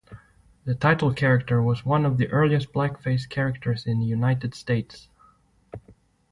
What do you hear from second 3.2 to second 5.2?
characters in the United States.